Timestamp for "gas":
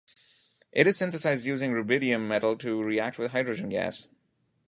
3.69-4.07